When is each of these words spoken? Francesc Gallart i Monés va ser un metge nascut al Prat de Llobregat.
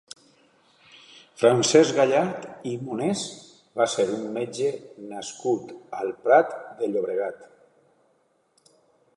Francesc 1.41 1.99
Gallart 1.99 2.47
i 2.71 2.73
Monés 2.87 3.25
va 3.81 3.87
ser 3.97 4.07
un 4.15 4.25
metge 4.39 4.73
nascut 5.13 5.77
al 6.01 6.11
Prat 6.25 6.59
de 6.81 6.91
Llobregat. 6.95 7.49